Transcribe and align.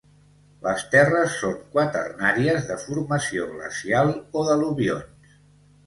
Les 0.67 0.85
terres 0.95 1.35
són 1.41 1.53
quaternàries 1.77 2.67
de 2.73 2.81
formació 2.87 3.47
glacial 3.55 4.15
o 4.43 4.51
d'al·luvions. 4.53 5.35